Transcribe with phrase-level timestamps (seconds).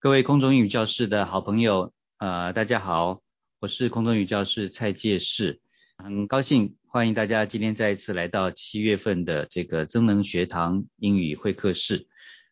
[0.00, 3.20] 各位空中英语教室的好朋友，呃，大家好，
[3.58, 5.60] 我是空中英语教室蔡介士，
[5.96, 12.06] 很高兴欢迎大家今天再一次来到七月份的这个增能学堂英语会客室。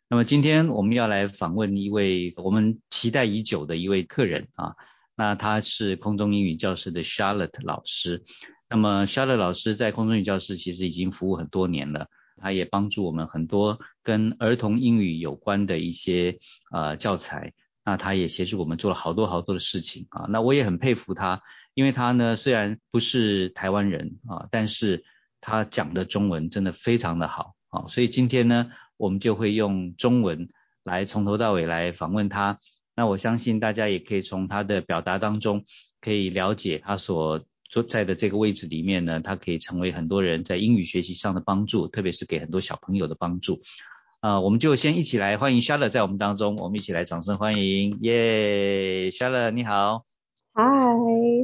[0.09, 4.74] 那么今天我们要来访问一位我们期待已久的一位客人啊，
[5.14, 8.24] 那他是空中英语教室的 Charlotte 老师。
[8.68, 12.08] 那么 Charlotte 老师在空中英语教室其实已经服务很多年了。
[12.40, 16.38] 他也帮助我们很多跟儿童英语有关的一些
[16.70, 17.52] 呃教材，
[17.84, 21.42] 那他也协助我们做了好多好多的事情啊，那我也很佩服他，
[21.74, 25.04] 因为他呢虽然不是台湾人啊，但是
[25.41, 30.48] 他讲的中文真的非常的好啊，所以今天呢我们就会用中文
[30.84, 32.58] 来从头到尾来访问他，
[32.94, 35.64] 那我相信大家也可以从他的表达当中
[36.00, 37.44] 可以了解他所。
[37.70, 43.61] 所在的这个位置里面呢，它可以成为很多人在英语学习上的帮助，特别是给很多小朋友的帮助。
[44.20, 50.05] 啊，我们就先一起来欢迎 Charlotte 在我们当中，我们一起来掌声欢迎，耶，Charlotte 你好。
[50.55, 50.64] 嗨。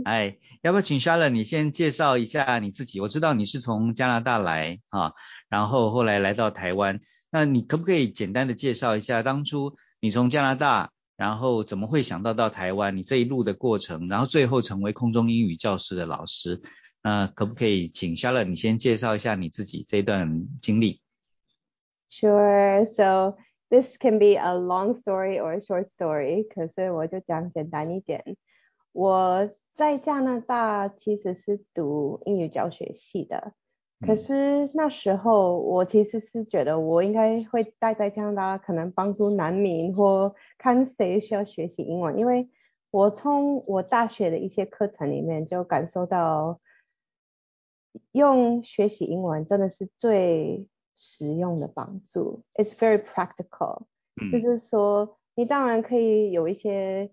[0.05, 3.01] 哎，要不要请 Charlotte 你先介绍一下你自己？
[3.01, 5.13] 我知道你是从加拿大来啊，
[5.49, 6.99] 然后后来来到台湾，
[7.31, 10.91] 那你可不可以简单的介绍一下当初你从加拿大？
[11.17, 12.97] 然后怎么会想到到台湾？
[12.97, 16.63] 你这一路的过程，然后最后成为空中英语教师的老师，
[17.03, 21.01] 那可不可以请肖乐你先介绍一下你自己这段经历
[22.11, 22.87] ？Sure.
[22.97, 23.37] So
[23.69, 26.47] this can be a long story or a short story.
[26.49, 28.37] 可是我就讲简单一点。
[28.93, 33.55] 我在加拿大其实是读英语教学系的。
[34.05, 42.19] 可是那时候，我其实是觉得我应该会待在加拿大，可能帮助难民或看谁需要学习英文。
[42.19, 42.49] 因为
[42.91, 46.61] 我从我大学的一些课程里面就感受到，
[48.11, 52.43] 用学习英文真的是最实用的帮助。
[52.55, 53.85] It's very practical，
[54.33, 57.11] 就是说你当然可以有一些。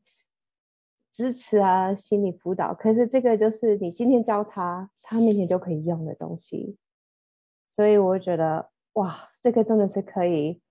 [1.12, 6.78] 支持啊，心理辅导，可是这个就是你今天教他，他明天就可以用的东西，
[7.76, 10.62] 所以我觉得哇，这个真的是可以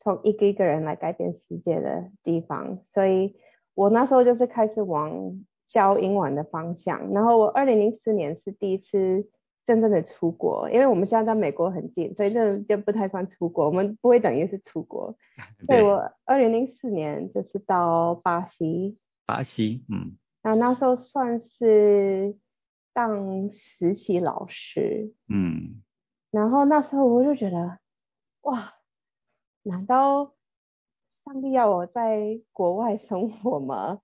[0.00, 3.36] 从一个一个人来改变世界的地方，所以
[3.74, 9.26] 我那时候就是开始往教英文的方向，然后我二零零四年是第一次
[9.66, 15.16] 真正的出国，因为我们家在美国很近，所以这就不太算出国，我们不会等于是出国，
[15.66, 18.98] 所以我二零零四年就是到巴西。
[19.26, 22.36] 巴西，嗯，那那时候算是
[22.94, 25.82] 当实习老师，嗯，
[26.30, 27.78] 然后那时候我就觉得，
[28.42, 28.74] 哇，
[29.64, 30.32] 难道
[31.24, 33.98] 上帝要我在国外生活吗？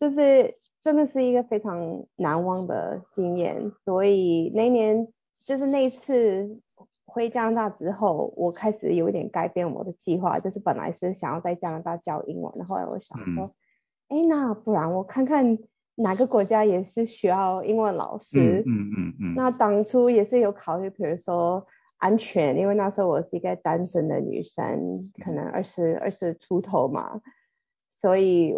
[0.00, 5.06] 就是真的是一个非常难忘的经验，所以那年
[5.44, 6.62] 就是那一次
[7.04, 13.54] 回加拿大之后，我开始有一点改变我的计划，就是本来是想要在加拿大教英文，后来我想说。
[14.12, 15.58] 哎，那不然我看看
[15.94, 18.62] 哪个国家也是需要英文老师。
[18.66, 19.34] 嗯嗯嗯。
[19.34, 27.22] 那当初也是有考虑，比如说安全，因为那时候我是一个单身的女生，可能二十二十出头嘛，
[28.02, 28.54] 所以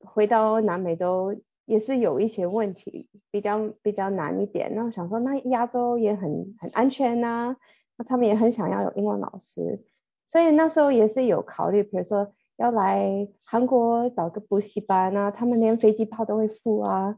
[0.00, 4.72] 回到南美洲也是有一些问题，比较比较难一点。
[4.74, 7.54] 那我想说，那亚洲也很很安全呐，
[7.98, 9.84] 那他们也很想要有英文老师，
[10.26, 12.32] 所以那时候也是有考虑，比如说。
[12.56, 17.16] 要来韩国找个补习班啊，他们连飞机票都会付啊。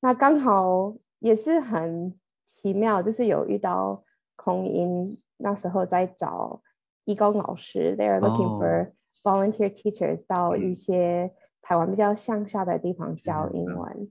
[0.00, 4.02] 那刚好也是很奇妙，就是有遇到
[4.34, 6.62] 空音，那时候在找
[7.04, 8.90] 义工老师，they are looking for
[9.22, 11.32] volunteer teachers 到一些
[11.62, 14.10] 台湾比较乡下的地方教英文。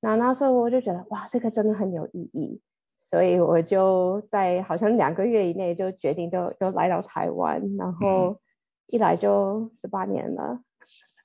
[0.00, 2.60] 那那时候我就觉得哇，这个真的很有意义，
[3.10, 8.36] 所以我就在好像两个月以内就决定就就来到台湾，然后。
[8.92, 10.60] 一来就十八年了，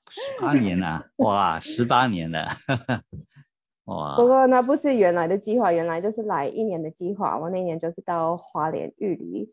[0.08, 2.48] 十八年了，哇，十八年了，
[3.84, 4.16] 哇！
[4.16, 7.36] 不过那不是原来的计划，原来就是来一年的计划。
[7.36, 9.52] 我那年就是到花莲玉里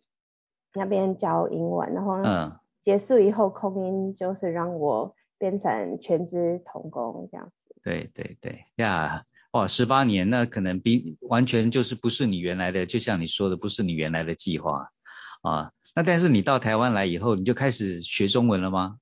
[0.74, 7.76] 那边教英文，然后嗯，结束以后空音就是让我变成全职童工这样子。
[7.84, 14.92] 对对对呀，哇，十八年那可能比完全就是不是你原来的，就像你说的，不是你原来的计划
[15.42, 15.74] 啊。
[15.96, 18.98] 那但是你到台湾来以后，你就开始学中文了吗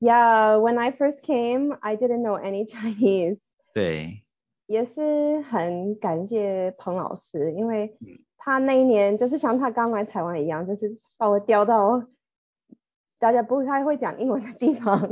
[0.00, 3.38] ？Yeah, when I first came, I didn't know any Chinese.
[3.74, 4.22] 对，
[4.66, 7.98] 也是很感谢彭老师，因为
[8.38, 12.02] 他那一年就是像他刚来台湾一样，就是把我调到
[13.18, 15.06] 大家不太会讲英文的地方，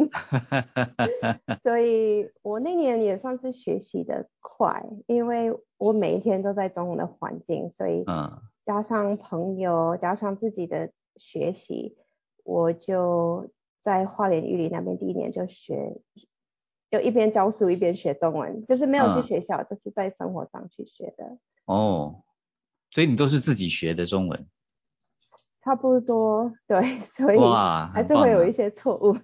[1.62, 8.40] 所以我那年也算是学习的快，因为我每一天都在中文的环境，所以嗯。
[8.66, 11.96] 加上朋友，加上自己的学习，
[12.44, 16.00] 我就在花莲玉里那边第一年就学，
[16.90, 19.22] 就一边教书一边学中文，就是没有嗯。
[19.22, 22.24] 去学校，就是在生活上去学的，哦，
[22.90, 24.48] 所以你都是自己学的中文，
[25.62, 27.38] 差不多对， 所以，
[27.94, 29.16] 还是会有一些错误。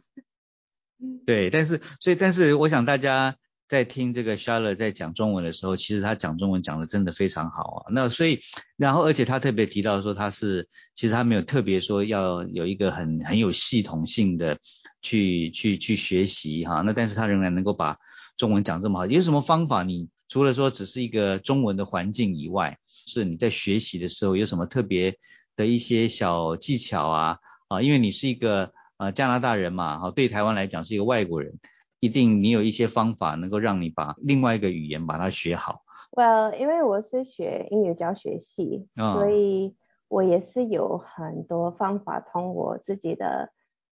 [1.26, 3.36] 对，但是所以但是我想大家
[3.72, 7.80] 在听这个 Charlotte 在讲中文的时候，其实他讲中文讲的真的非常好啊。
[7.90, 8.40] 那所以
[8.76, 14.58] 然后而且他特别提到说他是其实他没有特别说要有一个很很有系统性的
[15.00, 17.96] 去去去学习哈，那但是他仍然能够把
[18.36, 19.82] 中文讲这么好，有什么方法？
[19.82, 22.76] 你除了说只是一个中文的环境以外，
[23.06, 25.16] 是你在学习的时候有什么特别
[25.56, 27.38] 的一些小技巧啊
[27.68, 27.80] 啊？
[27.80, 31.58] 因为你是一个呃加拿大人嘛，哈，对台湾来讲是一个外国人，
[32.02, 35.84] 一定你有一些方法能够让你把另外一个语言把它学好。
[36.10, 39.76] Well，因为我是学英语教学系，嗯所以
[40.08, 43.52] 我也是有很多方法从我自己的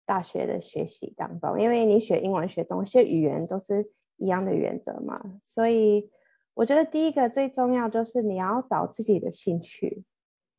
[0.07, 6.09] 大学的学习当中，因为你学英文、学中文、学语言都是一样的原则嘛，所以
[6.55, 10.05] 我觉得第一个最重要就是你要找自己的兴趣，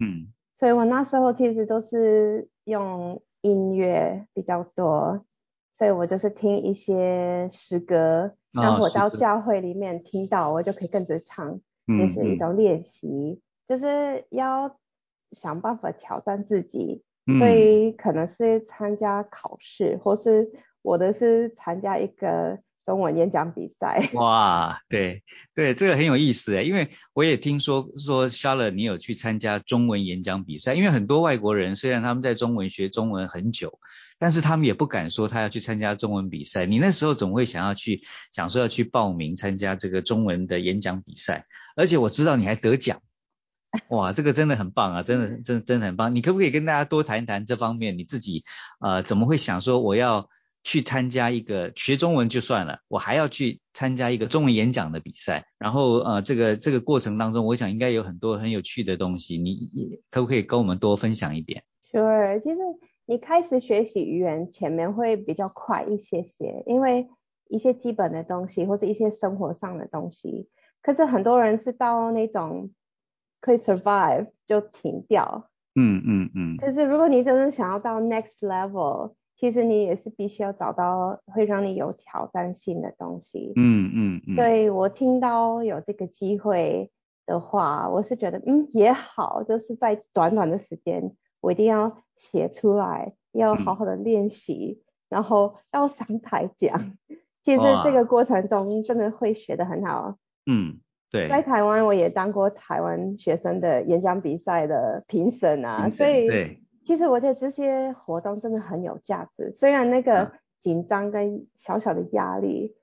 [0.03, 0.33] 嗯。
[0.53, 5.23] 所以我那时候其实都是用音乐比较多，
[5.77, 14.77] 所以我就是听一些诗歌，啊然后我到教会里面听到，我就可以跟着唱，也嗯嗯是一种练习，就是要
[15.31, 20.49] 想办法挑战自己，嗯，所以可能是参加考试，或是
[20.81, 24.09] 我的是参加一个中文演讲比赛。
[24.15, 25.21] 哇，对
[25.53, 33.77] 对，这个很有意思诶，因为我也听说说 Charlotte 你有去参加中文演讲比赛，因为很多外国人虽然他们在中文学中文很久，
[34.19, 36.65] 但是他们也不敢说他要去参加中文比赛。
[36.65, 43.01] 你那时候总会想要去想说要去报名参加这个中文的演讲比赛，而且我知道你还得奖。
[43.89, 46.15] 哇，这个真的很棒啊，真的真的真的很棒。
[46.15, 47.97] 你可不可以跟大家多谈谈这方面？
[47.97, 48.43] 你自己
[48.79, 50.29] 呃怎么会想说我要
[50.63, 55.45] 去参加一个学中文就算了，我还要去参加一个中文演讲的比赛？
[55.59, 62.57] 然后呃这个这个过程当中，我想应该有很多很有趣的东西，你你可不可以跟我们多分享一点？Sure，其实
[63.07, 67.07] 你开始学习语言前面会比较快一些些，因为
[67.47, 70.49] 一些基本的东西或者一些生活上的东西。
[70.81, 72.69] 可是很多人是到那种
[73.39, 75.49] 可以 survive 就停掉。
[75.75, 83.53] 嗯嗯嗯可是如果你真的想要到 next level，其实你也是必须要找到会让你有挑战性的东西。
[83.55, 86.91] 嗯嗯嗯，对我听到有这个机会
[87.25, 96.97] 的话，我是觉得嗯也好，就是在短短的时间，我一定要写出来，要好好的练习，然后要上台讲。
[97.43, 100.17] 其实哇这个过程中真的会学得很好。
[100.45, 100.79] 嗯
[101.09, 110.31] 对，在台湾我也当过台湾学生的演讲比赛的评审啊，审所以对其实我觉得这些活动真的很有价值，虽然那嗯个
[110.61, 112.75] 紧张跟小小的压力，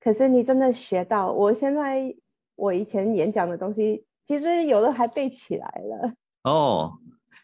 [0.00, 1.32] 可是你真的学到。
[1.32, 2.16] 我现在
[2.54, 6.14] 我以前演讲的东西，其实有的还背起来了。
[6.44, 6.92] 哦，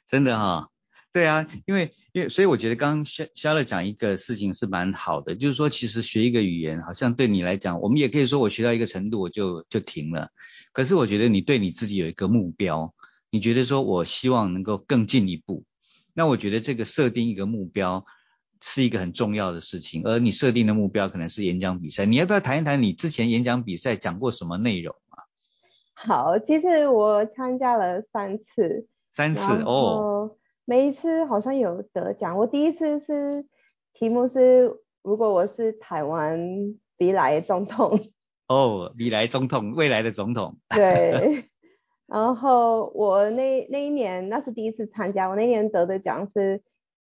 [0.06, 0.70] 真的哈、
[1.12, 10.30] 对啊，因为因为所以我觉得刚刚肖肖乐讲一个事情是蛮好的，就是说其实学一个语言，好像对你来讲，我们也可以说我学到一个程度我就就停了，
[10.72, 12.94] 可是我觉得你对你自己有一个目标，
[13.30, 15.64] 你觉得说我希望能够更进一步，
[16.14, 18.06] 那我觉得这个设定一个目标
[18.62, 25.28] 是一个很重要的事情，而你设定的目标可能是演讲比赛，你要不要谈一谈你之前演讲比赛讲过什么内容啊？
[25.92, 32.36] 好，其实我参加了三次，三次哦，后每一次好像有得奖。
[32.36, 33.46] 我第一次是
[33.94, 36.38] 题目是如果我是台湾
[36.98, 37.98] 未来总统，
[38.48, 41.48] 哦，未来总统，未来的总统，对。
[42.06, 46.60] 然后我那那一年那是第一次参加，我那年得的奖是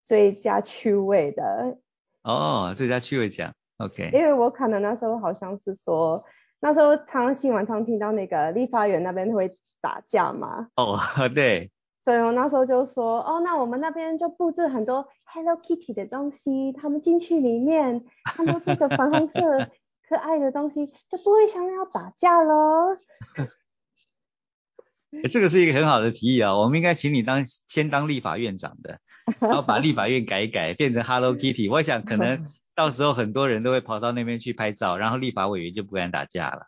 [0.05, 1.77] 最佳趣味的，
[2.23, 6.23] 哦，最佳趣味奖，OK，因为我可能那时候好像是说，
[6.61, 10.97] 那时候常新闻常听到那个立法院那边会打架嘛，哦，
[11.35, 11.69] 对，
[12.03, 19.69] 所以我那时候就说，哦，那我们那边就布置很多 Hello Kitty 的东西，他们进去里面看到这个粉红色
[20.09, 22.97] 可爱的东西，就不会想要打架喽。
[25.13, 28.99] 诶这个是一个很好的提议啊，我们应该请你当先当立法院长的，
[29.39, 36.65] 然后把立法院改一改，变成 Hello Kitty，我想可能到时候很多人都会跑到那边去拍照，然后立法委员就不敢打架了。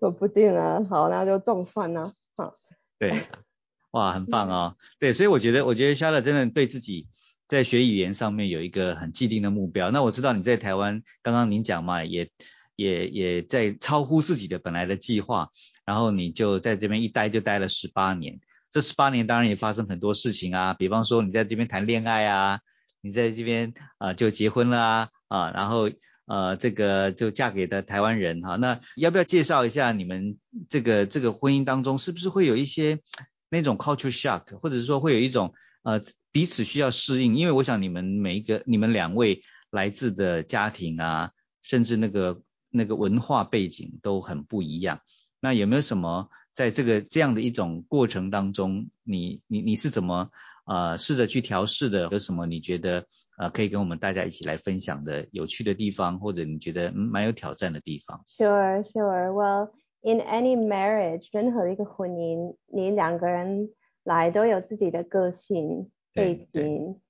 [0.00, 2.14] 说不定啊，好，那就中算了。
[2.36, 2.54] 好，
[2.98, 3.26] 对，
[3.92, 4.76] 哇，很棒哦。
[4.98, 7.06] 对，所以我觉得，我觉得肖乐真的对自己
[7.48, 9.90] 在学语言上面有一个很既定的目标。
[9.90, 12.30] 那我知道你在台湾，刚刚您讲嘛，也
[12.74, 15.50] 也也在超乎自己的本来的计划，
[15.84, 18.40] 然后你就在这边一待就待了十八年。
[18.70, 22.60] 这十八年当然也发生很多事情啊，比方说你在这边谈恋爱啊，
[23.02, 25.90] 你在这边啊就结婚了啊啊，然后
[26.24, 30.38] 呃这个就嫁给的台湾人哈，那要不要介绍一下你们
[30.70, 33.00] 这个这个婚姻当中是不是会有一些
[33.52, 36.00] 那种 culture shock，或者是说会有一种呃
[36.32, 37.36] 彼此需要适应？
[37.36, 42.40] 因为我想你们每一个你们两位来自的家庭啊，甚至那个
[42.70, 45.00] 那个文化背景都很不一样，
[45.38, 46.30] 那有没有什么？
[46.54, 50.30] 在这个这样的一种过程当中，你你你是怎么
[50.66, 52.08] 呃试着去调试的？
[52.10, 53.06] 有什么你觉得
[53.38, 59.32] 呃可以跟我们大家一起来分享的有趣的地方，或者你觉得蛮有挑战的地方？Sure, sure.
[59.32, 59.70] Well,
[60.02, 63.70] in any marriage，任何一个婚姻，你两个人
[64.04, 67.00] 来都有自己的个性、背景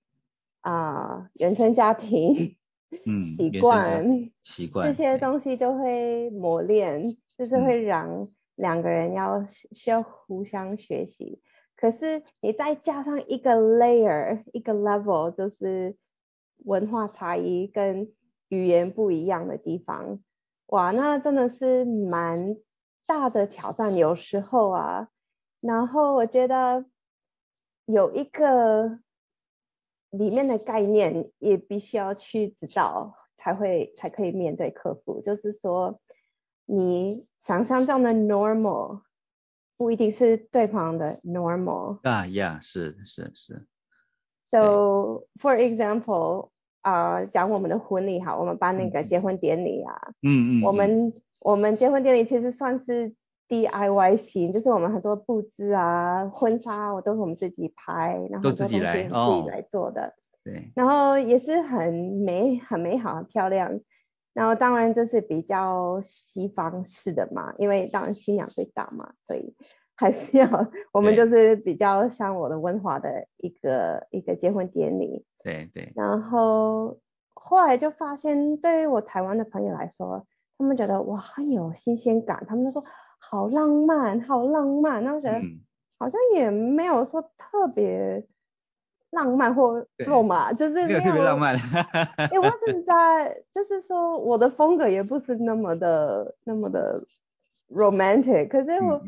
[0.61, 2.57] 啊、原生家庭、
[3.05, 8.29] 嗯习 惯、习惯这些东西都会磨练，就是会让。
[8.55, 11.41] 两个人要需要互相学习，
[11.75, 15.97] 可是你再加上一个 layer，一个 level，就是
[16.59, 18.13] 文化差异跟
[18.51, 20.21] 语言不一样的地方，
[20.67, 22.55] 哇，那真的是蛮
[23.07, 23.97] 大的挑战。
[23.97, 25.09] 有时候啊，
[25.61, 26.85] 然后我觉得
[27.87, 28.99] 有一个
[30.11, 36.01] 里面的概念也必须要去知道，才会才可以面对客户，就是说。
[36.65, 39.03] 你想象中的 normal
[39.77, 43.67] 不一定是对方的 normal 啊，Yeah，是是是。
[44.53, 46.51] So for example，
[46.83, 51.13] 啊，讲我们的婚礼哈，我们办那个结婚典礼啊，嗯嗯，我们
[51.45, 53.15] 我们结婚典礼其实算是
[53.49, 63.81] DIY 型，就是我们很多布置啊，婚纱我都是我们自己拍，然后都自己来，自己来做的，对，然后也是很美、很美好、很漂亮。
[64.35, 69.55] 然后当然这是比较西方式的嘛，因为当然新娘最大嘛，所以
[69.95, 70.49] 还是要
[70.91, 75.27] 我们就是比较像我的文化的一个一个结婚典礼。
[75.45, 75.93] 对对。
[75.95, 76.99] 然后
[77.35, 80.27] 后来就发现，对于我台湾的朋友来说，
[80.63, 82.85] 他们觉得哇很有新鲜感，他们都说
[83.19, 85.03] 好浪漫，好浪漫。
[85.05, 85.41] 那我觉得
[85.99, 88.25] 好像也没有说特别。
[89.15, 91.55] 浪漫或肉麻，就是没有特别浪漫。
[92.33, 97.05] 因为是 在，就是说我的风格也不是那么的那么的
[97.69, 98.49] romantic。
[98.49, 99.03] 可是我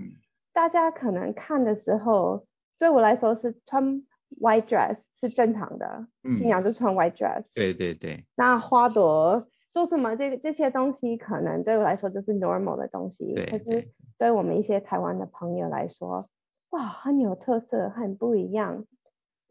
[0.52, 2.44] 大家可能看的时候，
[2.78, 4.02] 对我来说是穿
[4.38, 6.06] white dress 是正常的，
[6.36, 7.42] 新娘就穿 white dress。
[7.54, 8.26] 对对对。
[8.36, 10.14] 那花朵做什么？
[10.14, 13.34] 这这些东西可能对我来说就是 normal 的东西。
[13.34, 16.30] 可是对我们一些台湾的朋友来说，
[16.70, 18.86] 哇，很有特色，很不一样。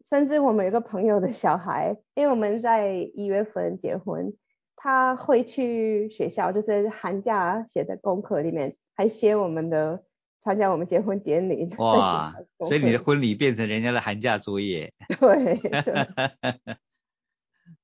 [0.10, 4.34] 甚至我们有个朋友的小孩，因为我们在一月份结婚，
[4.78, 10.04] 他会去学校，就是寒假写的功课里面还写我们的
[10.44, 11.70] 参加我们结婚典礼。
[11.80, 14.94] 哇，所以你的婚礼变成人家的寒假作业。
[15.20, 15.60] 对。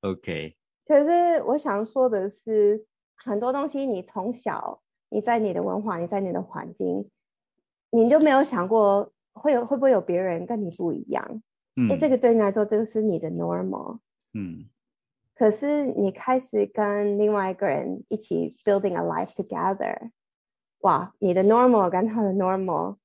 [0.00, 0.59] OK。
[0.90, 7.08] 可是我想说的是，很多东西你从小你在你的文化，你在你的环境，
[7.92, 11.42] 你就没有想过会有会不会有别人跟你不一样。
[11.76, 13.98] 嗯哎，这个对你来说，这个是你的 normal。
[14.34, 14.64] 嗯。
[15.36, 20.10] 可是你开始跟另外一个人一起 building a life together，
[20.80, 22.96] 哇，你的 normal 跟他的 normal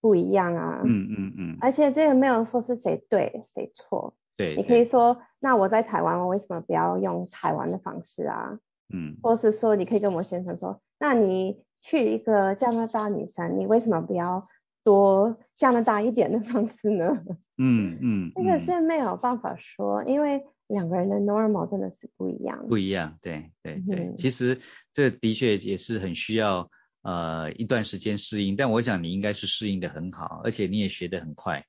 [0.00, 0.80] 不一样啊。
[0.84, 1.58] 嗯嗯嗯。
[1.60, 4.14] 而且这个没有说是谁对谁错。
[4.36, 4.56] 对。
[4.56, 8.58] 你可以说，那我在台湾，我为什么不要用台湾的方式啊？
[8.92, 9.16] 嗯。
[9.22, 14.48] 或是说，你可以跟我先生说，那你去一个加拿大女生，你为什么不要？
[14.84, 17.24] 多加拿大一点的方式呢？
[17.56, 22.66] 嗯嗯，这个是没有办法说，因为两个人的 normal 真的是不一样。
[22.66, 24.12] 不一样，对对对。
[24.16, 24.58] 其实
[24.92, 26.68] 这的确也是很需要
[27.02, 31.64] 呃一段时间适应，但我想你应该是适应的很好，而且你也学得很快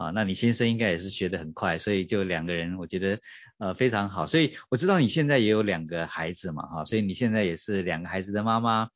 [0.00, 0.10] 啊。
[0.14, 3.20] 那你先生应该也是学得很快，所以就两个人我觉得
[3.58, 4.26] 呃非常好。
[4.26, 8.88] 所以我知道你现在也有两个孩子嘛，哈，所以你现在也是两个孩子的妈妈。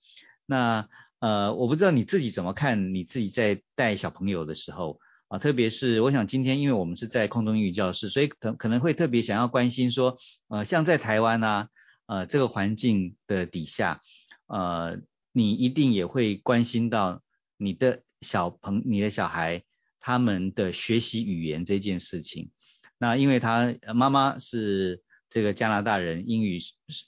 [0.47, 0.89] 那
[1.21, 10.19] 呃，我不知道你自己怎么看你自己在带小朋友的时候啊，特别是我想今天因为我们是在空中英语教室，所以可可能会特别想要关心说，
[10.49, 11.69] 呃，像在台湾啊，
[12.07, 14.03] 呃，这个环境的底下，
[14.47, 14.99] 呃，
[15.33, 17.23] 你一定也会关心到
[17.57, 19.63] 你的小朋你的小孩
[20.07, 22.51] 他们的学习语言这件事情。
[22.99, 26.59] 那因为他妈妈是这个加拿大人，英语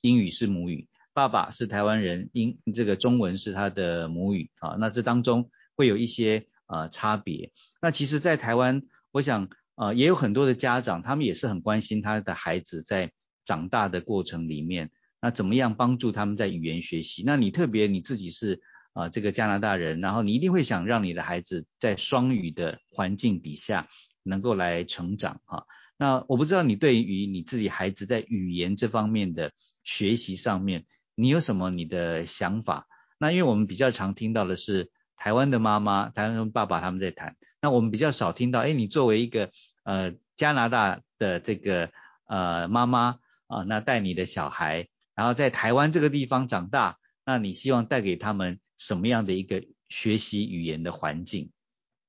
[0.00, 0.88] 英语是母语。
[1.12, 7.52] 爸爸是台湾人，英这个中文是他的母语啊，那这当中会有一些呃差别。
[7.82, 8.80] 那其实，在台湾，
[9.12, 13.12] 我想呃也有很多的家长，他们也是很关心他的孩子在
[13.44, 17.22] 长大的过程里面，那怎么样帮助他们在语言学习？
[17.26, 18.62] 那你特别你自己是
[18.96, 23.88] 啊这个加拿大人，然后你一定会想让你的孩子在双语的环境底下
[24.22, 25.66] 能够来成长哈。
[25.98, 29.52] 那我不知道你对于你自己孩子在语言这方面的
[29.84, 32.86] 学习上面，你有什么你的想法？
[33.18, 39.50] 那因为我们比较常听到的是台湾的妈妈、台湾的爸爸他们在谈，那我们比较少听到，哎，你作为一个
[39.84, 41.90] 呃加拿大的这个
[42.26, 51.50] 呃妈妈啊，那带你的小孩，然后在台湾这个地方长大，那你希望带给他们什么样的一个学习语言的环境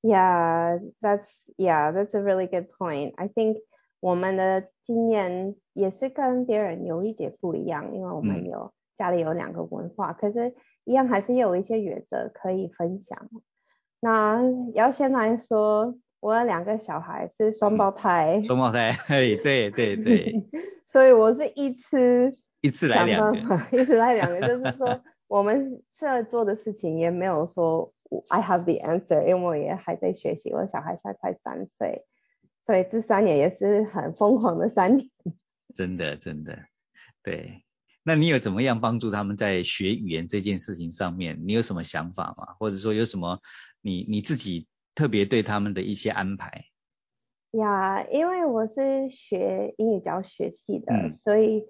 [0.02, 3.14] ？Yeah, that's yeah, that's a really good point.
[3.16, 3.58] I think
[4.00, 10.56] 我们的经验也是跟别人有一点不一样，因为我们有家里有两个文化，可是。
[10.90, 13.30] 一样还是有一些原则可以分享。
[14.00, 14.42] 那
[14.74, 18.42] 要先来说，我有两个小孩是双胞胎。
[18.44, 20.34] 双胞胎， 嘿，对对对。
[20.88, 24.88] 所以我是一次一次来两个，一次来两个，就是说
[25.28, 27.94] 我们现在做的事情也没有说
[28.30, 30.52] I have the answer，因为我也还在学习。
[30.52, 32.06] 我小孩现在才三岁，
[32.66, 35.10] 所以这三年也是很疯狂的三年。
[35.76, 36.58] 真的真的，
[37.22, 37.64] 对。
[38.04, 41.42] 那你有怎么样帮助他们在学语言这件事情上面？
[41.46, 42.56] 你有什么想法吗？
[42.58, 43.42] 或者说有什么
[43.82, 46.64] 你你自己特别对他们的一些安排？
[47.52, 51.66] 呀，因为我是学英语教学系的，所以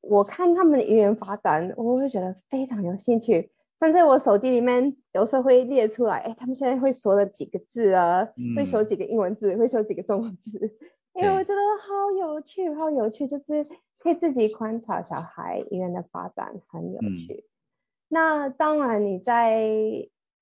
[0.00, 3.50] 我看他们的语言发展，我会觉得非常有兴趣。
[3.80, 8.28] 甚至我手机里面有时候会列出来，哎，他们现在会说了几个字啊？
[8.56, 9.56] 会说几个英文字？
[9.56, 10.76] 会说几个中文字？
[11.14, 13.66] 因为我觉得好有趣，好有趣，就是。
[14.00, 17.48] 可以自己观察小孩语言的发展，很有趣。
[18.06, 19.68] 那当然，你在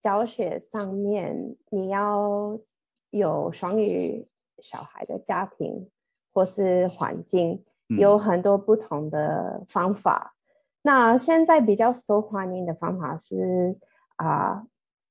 [0.02, 2.60] 教学上面，你要
[3.08, 5.88] 有双语小孩的家庭
[6.34, 10.34] 或是环境，有很多不同的方法。
[10.82, 13.76] 那现在比较受欢迎的方法是
[14.16, 14.64] 啊，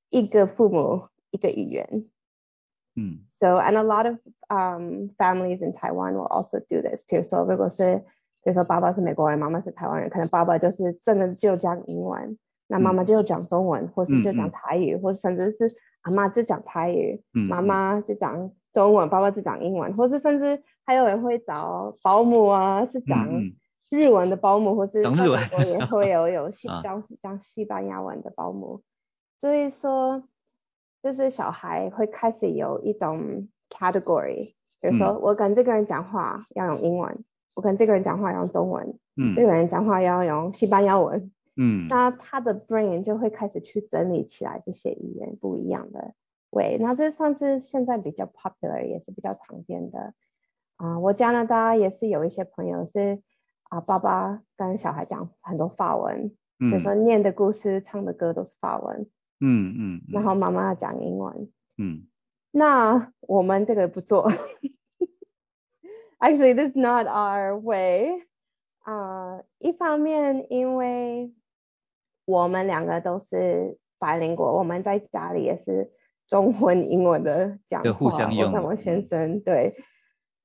[0.09, 2.05] 一个父母一个语言。
[2.95, 3.19] 嗯。
[3.39, 4.17] So and a lot of
[4.49, 7.03] um families in Taiwan will also do this.
[7.07, 7.97] 比如说，如果是
[8.41, 23.27] 比如说爸爸是美国人，妈妈是台湾人，可能爸爸就是真的就讲英文，那妈妈就讲中文，或是就讲台语，或甚至是阿妈就讲台语，妈妈就讲中文，爸爸是讲英文，或是甚至还有人会找保姆啊，是讲
[23.89, 28.81] 日文的保姆，或是讲日文，也会有有西 讲讲西班牙文的保姆。
[29.39, 30.21] 所以说，
[31.01, 37.23] 就是小孩会开始有一种 category，比如说我跟这个人讲话要用英文。
[37.55, 46.13] 我跟这个人讲话要用中文，嗯，这个人讲话要用西班牙文，嗯，那他的 brain 就会开始去整理起来这些语言不一样的
[46.49, 50.13] 喂，那这算是现在比较 popular 也是比较常见的
[50.77, 50.99] 啊。
[50.99, 53.21] 我加拿大也是有一些朋友是
[53.69, 59.09] 啊，爸爸跟小孩讲很多法文，比如说念的故事、唱的歌都是法文，
[59.41, 62.07] 嗯嗯，然后妈妈讲英文，嗯，
[62.51, 64.31] 那我们这个不做。
[66.19, 68.23] Actually, this is not our way.
[68.79, 71.33] 啊，一方面因为
[72.25, 75.91] 我们两个都是白领国，我们在家里也是
[76.27, 77.93] 中文、英文的讲话。
[77.93, 78.51] 互相用。
[78.51, 79.75] 我跟我先生对，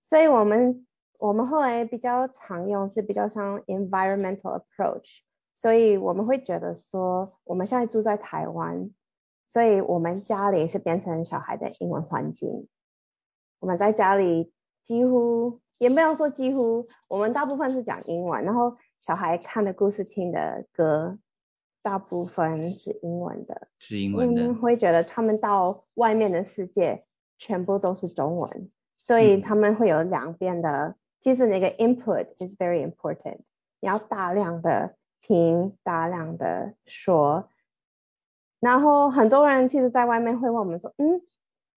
[0.04, 0.86] 所以我们
[1.18, 5.22] 我们后来比较常用是比较像 environmental approach，
[5.54, 8.90] 所以我们会觉得说，我们现在住在台湾，
[9.48, 12.68] 所以我们家里是变成小孩的英文环境。
[13.58, 14.52] 我们在家里。
[14.82, 21.18] 几乎也没有说几乎，我们大部分是讲英文，然后小孩看的故事、听的歌，
[21.82, 27.04] 大部分是英文的，是英文的，会觉得他们到外面的世界
[27.38, 33.38] 全部都是中文，所以他们会有两边的，其实那个 input is very important，
[33.80, 37.48] 你要大量的听，大量的说，
[38.60, 41.22] 然后很多人其实在外面会问我们说，嗯。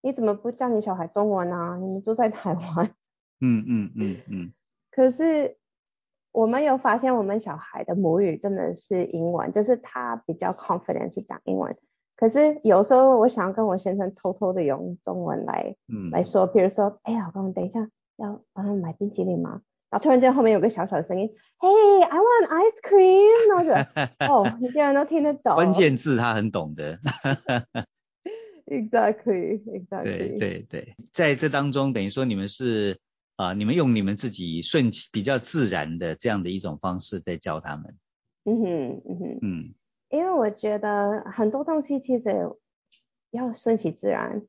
[0.06, 1.78] 你怎么不教你小孩中文呢？
[1.80, 2.90] 你们住在台湾。
[3.40, 4.52] 嗯嗯嗯嗯。
[4.92, 5.56] 可是
[6.34, 11.76] 我们有发现，我们小孩的母语真的是英文，就是他比较 confident 是讲英文。
[12.16, 19.62] 可是有时候我想跟我先生偷偷的用中文来嗯来说，比如说，哎，老公，等一下要帮他买冰淇淋吗？
[19.90, 23.64] 然后突然间后面有个小小的声音，Hey, I want ice cream。
[23.64, 25.54] 然后哦，你竟然都听得懂。
[25.56, 26.98] 关键字他很懂的。
[28.66, 30.02] Exactly, exactly.
[30.02, 32.98] 对对对，在这当中，等于说你们是
[33.36, 37.96] 啊，你们用你们自己顺其比较自然的这样的一种方式在教他们。
[38.44, 39.74] 嗯哼嗯哼嗯，
[40.10, 42.50] 因为我觉得很多东西其实
[43.30, 44.42] 要顺其自然，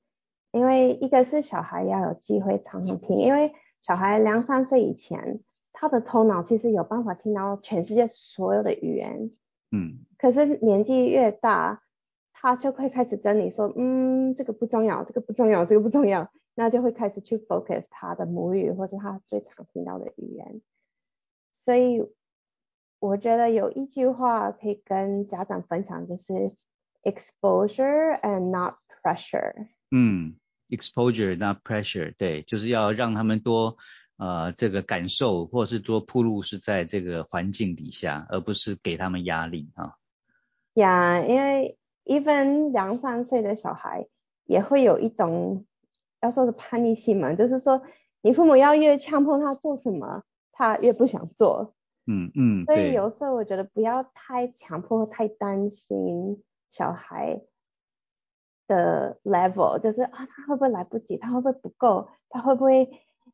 [0.52, 5.40] 因为一个是小孩要有机会常常听，因为小孩两三岁以前，
[5.74, 9.32] 他的头脑其实有办法听到全世界所有的语言。
[9.72, 11.82] 嗯，可是年纪越大。
[12.38, 16.30] 他就会开始整理说，嗯，这个不重要，这个不重要，这个不重要。
[16.56, 20.62] 那就会开始去 focus 他的母语或者他最常听到的语言。
[21.54, 22.02] 所以
[23.00, 26.54] 我觉得有一句话可以跟家长分享，就是
[27.04, 29.68] exposure and not pressure。
[29.92, 30.36] 嗯
[30.70, 33.78] ，exposure not pressure，对，就是要让他们多
[34.18, 39.96] 呃这个感受，或是多铺路是在这个环境底下，而不是给他们压力啊。
[40.74, 44.08] 呀，因为 even 两三岁的小孩
[44.46, 45.66] 也会有一种
[46.22, 47.82] 要说是叛逆心嘛，就是说
[48.22, 51.74] 你父母要越强迫他做什么，他越不想做。
[52.08, 57.42] 嗯嗯，所以有时候我觉得不要太强迫，太担心小孩
[58.68, 62.90] 的 level，就是啊他会不会来不及，他会不会不够，他会不会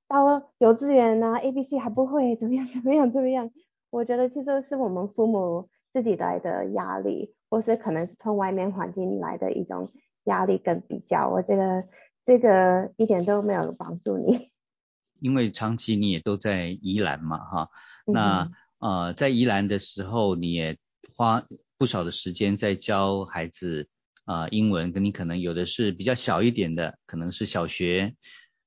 [0.08, 3.52] 到幼稚园啊 A B C 还不会，怎么样 怎么样怎么样？
[3.90, 5.70] 我觉得其实是我们父母。
[5.94, 9.92] 自己来的压力，或是可能是从外面环境来的一种
[10.24, 11.84] 压力跟比较，我觉得
[12.26, 14.50] 这个一点都没有帮助你。
[15.20, 17.70] 因为长期你也都在宜兰嘛，哈，
[18.06, 20.78] 那呃在宜兰的时候，你也
[21.16, 21.46] 花
[21.78, 23.88] 不少的时间在教孩子
[24.26, 28.16] 啊英文，跟你可能有的是比较小一点的，可能是小学。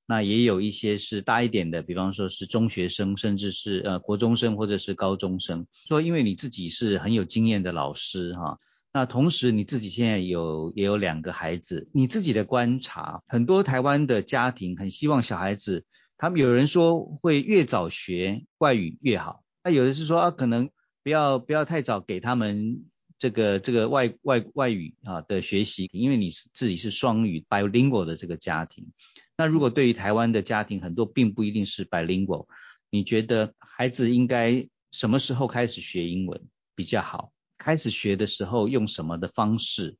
[0.06, 5.66] 那也有一些是大一点的，比方说是中学生，甚至是呃国中生或者是高中生。
[5.88, 8.58] 说因为你自己是很有经验的老师哈，
[8.96, 15.84] 那同时你自己现在有也有两个孩子，你自己的观察，很多台湾的家庭很希望小孩子，
[16.16, 20.70] 他们有人说会越早学外语越好，那有的是说啊可能
[21.02, 22.84] 不要不要太早给他们
[23.18, 28.92] 这个这个外外外语啊的学习，因为你是自己是双语 bilingual 的这个家庭。
[29.36, 32.46] 那如果对于台湾的家庭，很多并不一定是 bilingual，
[32.92, 36.40] 你觉得孩子应该什么时候开始学英文
[36.76, 37.32] 比较好？
[37.64, 39.96] 开始学的时候用什么的方式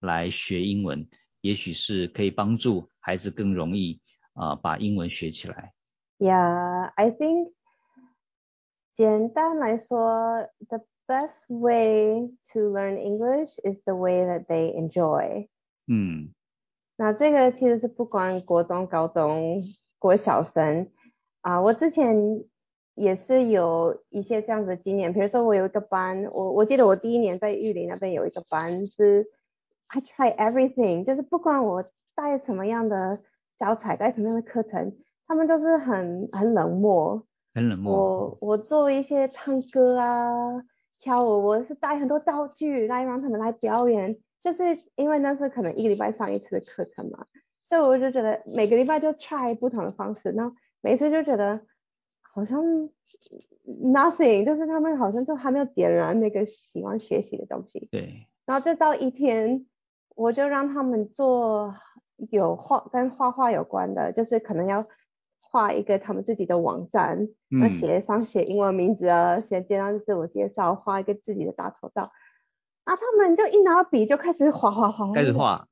[0.00, 1.08] 来学英文，
[1.40, 4.00] 也许是可以帮助孩子更容易
[4.34, 5.72] 啊把英文学起来。
[6.18, 7.52] Yeah, I think
[8.96, 15.46] 简单来说，the best way to learn English is the way that they enjoy.
[15.86, 16.34] 嗯。
[16.96, 19.62] 那这个其实是不管国中、高中、
[20.00, 20.90] 国小生
[21.42, 22.16] 啊，我之前
[22.96, 25.12] 也是有一些这样子的经验。
[25.12, 29.28] 比如说我有一个班，我我记得我第一年在玉林那边有一个班是
[29.86, 31.84] ，I try everything，就是不管我
[32.16, 33.20] 带什么样的
[33.56, 34.96] 教材，带什么样的课程，
[35.28, 37.22] 他们都是很很冷漠，
[37.54, 37.94] 很冷漠。
[37.94, 40.64] 我我做一些唱歌啊、
[40.98, 44.18] 跳舞，我是带很多道具来让他们来表演。
[44.42, 47.26] 就是因为那是可能一个礼拜上一次的课程嘛，
[47.68, 51.62] 所以我就觉得每个礼拜就 try 不同的方式，然后每次就觉得
[52.36, 52.62] 好像
[53.82, 57.88] nothing，就是他们好像都还没有点燃那个喜欢学习的东西。
[57.90, 58.26] 对。
[58.44, 59.66] 然后就到一天，
[60.14, 61.74] 我就让他们做
[62.30, 64.86] 有画跟画画有关的，就是可能要
[65.40, 72.12] 画一个他们自己的网站，嗯写上写英文名字啊，写简单的自我介绍，画一个自己的大头照。
[72.84, 75.66] 啊，他们就一拿笔就开始画画画，开始画，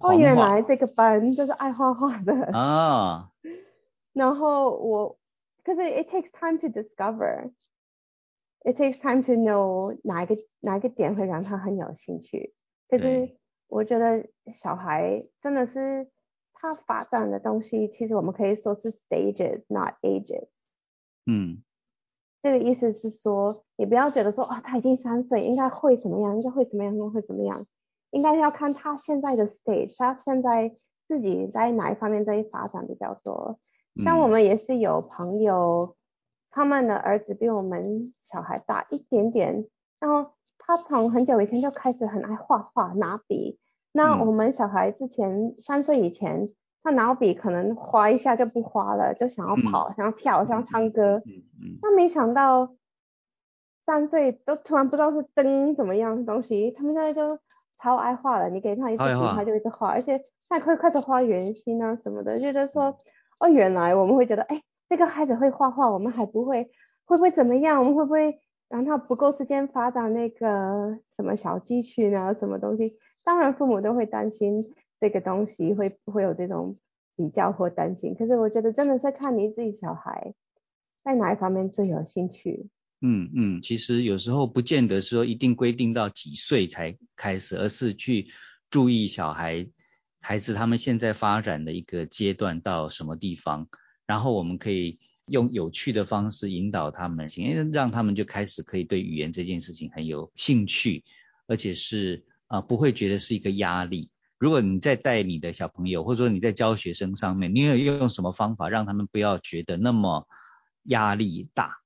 [0.00, 3.30] 哦，原来这个班就是爱画画的啊。
[4.12, 5.16] 然后我，
[5.64, 12.54] 可是 it takes time to discover，it takes time to know 哪一个哪一个点会让他很有兴趣。
[12.88, 13.36] 可是
[13.68, 16.08] 我觉得小孩真的是
[16.54, 20.48] 他发展的东西，其实我们可以说是 stages，not ages。
[21.26, 21.62] 嗯。
[22.42, 26.36] 这个意思是说，你不要觉得说啊，他已经三岁，应该会怎么样？
[26.36, 26.94] 应该会怎么样？
[26.94, 27.66] 应该会怎么样？
[28.12, 30.74] 应该要看他现在的 stage，他现在
[31.06, 33.60] 自己在哪一方面在发展比较多。
[34.04, 35.96] 像我们也是有朋友，
[36.50, 39.66] 他们的儿子比我们小孩大一点点，
[39.98, 43.58] 然后他从很久以前就开始很爱画画，拿笔。
[43.92, 46.50] 那我们小孩之前三岁以前。
[46.82, 51.20] 他拿笔可能划一下就不划了，就想要跑，想要跳，想要唱歌。
[51.82, 52.74] 那没想到
[53.84, 57.38] 三岁都突然不知道是灯怎么样的东西，他们现在就
[57.82, 58.48] 超爱画了。
[58.48, 62.40] 你给他一支笔，他就一直画，而且现在可以开始画圆心啊什么的。
[62.40, 62.96] 觉得说，
[63.40, 66.70] 哦，原来我们会觉得，哎，这个孩子会画画，我们还不会，
[67.04, 67.80] 会不会怎么样？
[67.80, 72.96] 我们会不会让他不够时间发展那个什么小肌群啊，什么东西？
[73.24, 74.72] 当然，父母都会担心。
[75.00, 76.76] 这个东西会不会有这种
[77.16, 78.14] 比较或担心？
[78.14, 80.34] 可是我觉得真的是看你自己小孩
[81.02, 82.68] 在哪一方面最有兴趣。
[83.00, 88.26] 嗯嗯，其实有时候不见得说一定规定到几岁才开始，而是去
[88.68, 89.66] 注意小孩
[90.20, 93.68] 孩子他们现在发展的一个阶段到什么地方，
[94.06, 101.04] 然后我们可以用有趣的方式引导他们，因为让他们就开始可以对语言这件事情很有兴趣，
[101.46, 104.10] 而且是啊不会觉得是一个压力。
[104.38, 110.26] 如果你在带你的小朋友，或者说你在教学生上面，你有用什么方法让他们不要觉得那么
[110.84, 111.78] 压力大？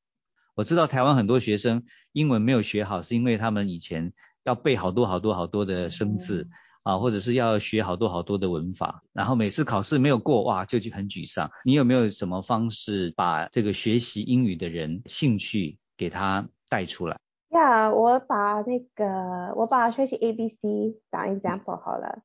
[0.55, 4.13] 我知道台湾很多学生英文没有学好，是因为他们以前
[4.45, 6.49] 要背好多好多好多的生字
[6.85, 11.51] 啊，或者是要学好多好多的文法，然后每次考试没有过，哇，就就很沮丧。
[11.65, 17.19] 你有没有什么方式把这个学习英语的人兴趣给他带出来？
[17.49, 22.23] 呀，我把那个我把学习 A B C 当 example 好了。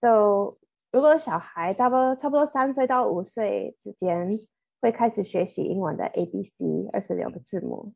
[0.00, 0.56] So
[0.90, 4.40] 如果小孩差不多差不多三岁到五岁之间
[4.80, 7.94] 会开始学习英文的 A B C 二十六个字母，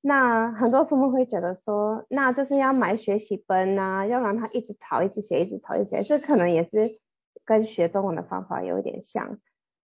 [0.00, 6.98] 那很多父母会觉得说，那就是要买学习本啊，要让他一直抄一直写一直抄一直写，这可能也是
[7.44, 9.38] 跟学中文的方法有一点像。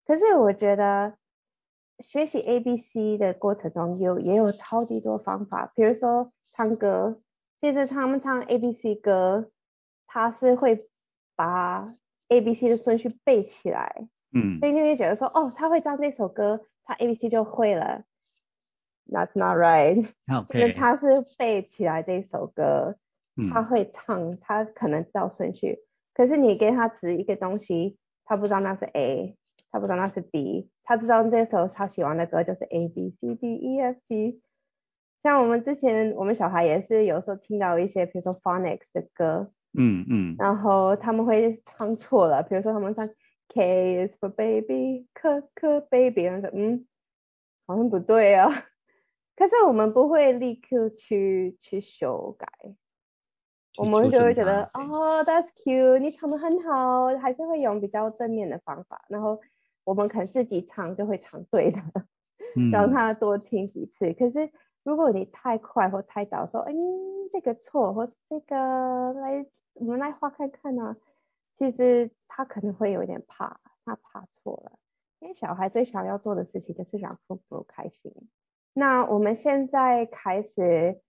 [0.05, 1.15] 可是我觉得。
[1.99, 7.21] 学习 A B C 的过程中有也有超级多方法，比如说唱歌，
[7.61, 9.51] 其实他们唱 A B C 歌，
[10.07, 10.89] 他是会
[11.35, 11.93] 把
[12.29, 18.03] A B C 的顺序背起来，嗯，所以你会觉得说，哦，他会唱那首歌，他 A B C 就会了。
[19.09, 20.05] That's not right，
[20.49, 22.95] 就是他是背起来这首歌，
[23.51, 25.79] 他会唱，他可能知道顺序，
[26.13, 29.35] 可是你给他指一个东西，他不知道那是 A。
[29.71, 34.39] 他不知道那是 B，他知道这首他喜欢的歌就是 A B C D E F G。
[35.23, 43.09] 像我们之前，我们小孩也是有时候听到一些，比如说 phonics 的歌，嗯嗯，然后他们会唱错了，比如说他们唱
[43.47, 46.85] K is for baby，可可 baby，然后说嗯，
[47.65, 48.65] 好像不对啊。
[49.35, 52.47] 可是我们不会立刻去去修改，
[53.77, 59.39] 我们就会觉得哦，that's cute，你唱的很好，还是会用比较正面的方法，然后。
[59.85, 61.81] 我们可能自己唱就会唱对的，
[62.71, 64.13] 让他多听几次。
[64.13, 64.49] 可是
[64.81, 66.73] 如果你太快或太早说，嗯，
[67.33, 70.95] 这个错，或是这个来，我们来画看看呢？
[71.57, 74.79] 其实他可能会有点怕，他怕错了。
[75.19, 78.13] 因为小孩最想要做的事情就是让父母开心。
[78.73, 80.99] 那我们现在开始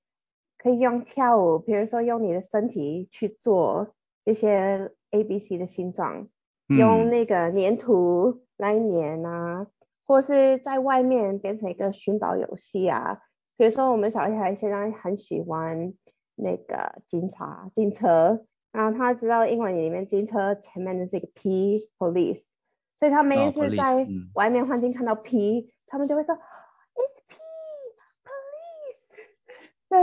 [0.59, 6.29] 可以用跳舞，比如说用你的身体去做这些 A B C 的形状。
[6.67, 9.67] 用那个粘土来粘啊，
[10.07, 13.21] 或是在外面变成一个寻宝游戏啊。
[13.59, 15.93] 比如说我们小孩现在很喜欢
[16.35, 22.43] 那个警察、警车，然后他知道英文里面警车前面的这个 P，police，
[22.99, 27.21] 所以他每一次在外面环境看到 P，他们就会说 It's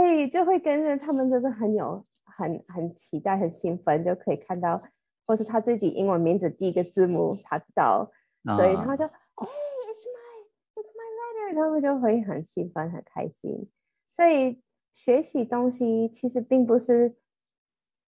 [0.00, 4.82] 以就会跟着他们就是很有很很期待、很兴奋，就可以看到。
[5.24, 8.10] 或是他自己英文名字第一个字母他知道，
[8.44, 13.70] 所以他就，哎，it's my it's my letter，他们就会很兴奋很开心。
[14.16, 14.60] 所以
[14.94, 17.14] 学习东西其实并不是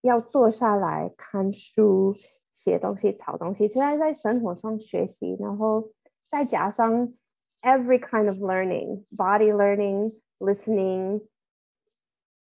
[0.01, 2.15] 要坐下来看书、
[2.55, 5.91] 写东西、抄东西，其实在生活上学习，然后
[6.31, 7.13] 再加上
[7.61, 11.21] every kind of learning，body learning，listening。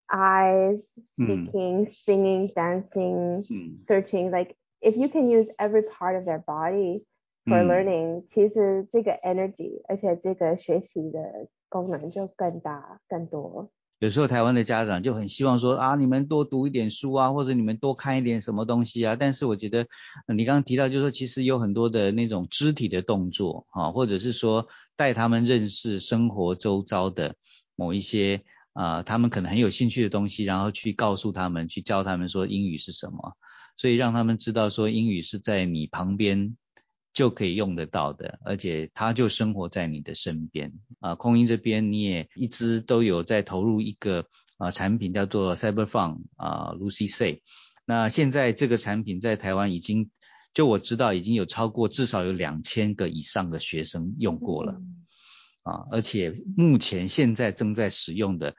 [0.10, 0.80] Eyes,
[1.20, 3.44] speaking, singing, dancing,
[3.88, 4.32] searching.
[4.32, 7.04] Like if you can use every part of their body
[7.46, 13.70] for learning，其实这个 energy，而且这个学习的功能就更大更多。
[14.00, 19.16] 有时候台湾的家长就很希望说啊，你们多读一点书啊，或者你们多看一点什么东西啊。
[19.20, 19.88] 但是我觉得
[20.34, 27.36] 你刚刚提到，就是说其实有很多的那种肢体的动作啊，或者是说带他们认识生活周遭的
[27.76, 28.42] 某一些。
[28.78, 33.36] 啊，他们可能很有兴趣的东西，然后去告诉他们，去教他们说英语是什么，
[33.76, 36.56] 所以让他们知道说英语是在你旁边
[37.12, 40.74] 就可以用得到的，而且它就生活在你的身边。
[41.00, 44.28] 啊，空音这边你也一直都有在投入一个
[44.60, 47.42] 啊产品叫做 CyberFun 啊 Lucy Say，
[47.84, 50.12] 那现在这个产品在台湾已经
[50.54, 54.80] 就我知道已经有超过至少有两千个以上的学生用过了。
[55.68, 58.56] 啊，而且目前现在正在使用的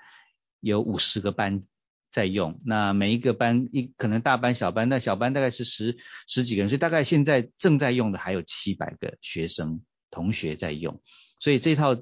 [0.60, 1.64] 有五十个班
[2.10, 11.00] 在用，那每一个班一可能大班小班，那小班大概是十十几个人，所以大概现在正在用的还有七百个学生同学在用，
[11.40, 11.96] 所以这套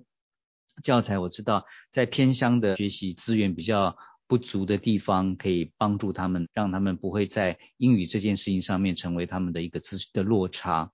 [0.83, 10.91] 教材我知道在偏乡的学习资源比较不足的地方，可以帮助他们，让他们不会在英语这件事情上面成为他们的一个资的落差。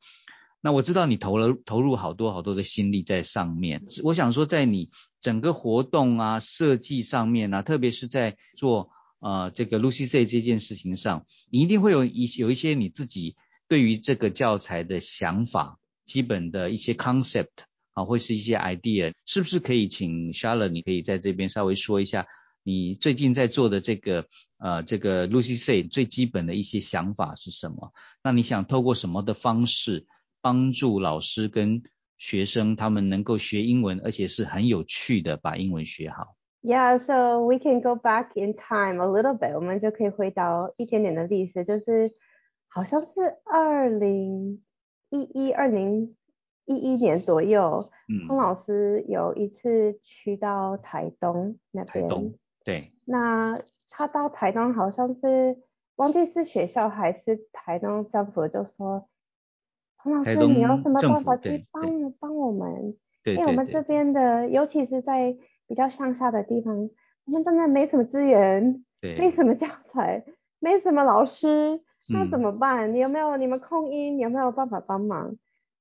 [0.65, 13.35] 那我知道你投了投入好多好多的心力在上面，我想说在你整个活动啊设计上面啊，特别是在做呃这个 Lucy C 这件事情上，你一定会有一有一些你自己
[13.67, 22.29] 对于这个教材的想法，基本的一些 concept 啊，或是一些 idea，是不是可以请 Charlotte 你可以在这边稍微说一下
[22.63, 24.27] 你最近在做的这个
[24.59, 27.93] 呃这个 Lucy C 最基本的一些想法是什么？
[28.23, 30.07] 那你想透过什么的方式
[30.43, 31.83] 帮助老师跟
[32.19, 39.55] 学生他们能够学英文，而且是很有趣的把英文学好？Yeah, so we can go back in time a little bit.
[39.55, 42.13] 我们就可以回到一点点的历史，就是
[42.69, 43.13] 好像是
[43.45, 44.63] 二零
[45.11, 46.15] 一一、二零
[46.65, 52.05] 一一年左右，嗯，老师有一次去到台东那边。
[52.05, 52.93] 台东，对。
[53.05, 55.59] 那他到台东好像是
[55.97, 59.09] 忘记是学校还是台东政府，就说
[60.03, 62.95] 彭老师，你有什么办法可以帮帮我们？
[63.23, 65.37] 对，因为我们这边的，尤其是在。
[65.69, 66.77] 比较乡下的地方，
[67.25, 70.23] 我们真的没什么资源，没什么教材，
[70.59, 72.93] 没什么老师，那怎么办？
[72.93, 74.19] 你有没有你们空音？
[74.19, 75.35] 有没有办法帮忙？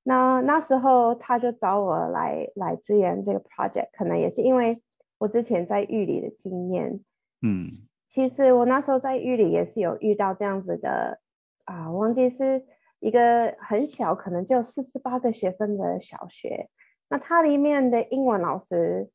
[0.04, 4.82] 那那时候他就找我来来支援这个 project，可能也是因为
[5.18, 7.02] 我之前在玉里的经验。
[7.42, 7.72] 嗯，
[8.08, 11.20] 其实我那时候在玉里也是有遇到这样子的
[11.66, 12.64] 啊，忘记是
[13.02, 16.70] 一个很小，可能就四十八个学生的小学，
[17.10, 19.12] 那它里面的英文老师。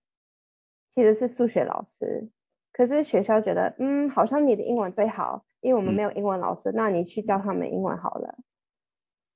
[0.94, 2.30] 其实是数学老师，
[2.72, 8.38] 可是学校觉得，嗯，好像你的英文最好，因为我们没有英文老师，那你去教他们英文好了。